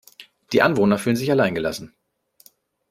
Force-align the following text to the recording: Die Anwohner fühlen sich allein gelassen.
Die 0.51 0.63
Anwohner 0.63 0.97
fühlen 0.97 1.15
sich 1.15 1.29
allein 1.29 1.53
gelassen. 1.53 1.93